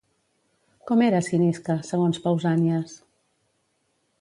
[0.91, 2.97] Com era Cinisca, segons Pausànies?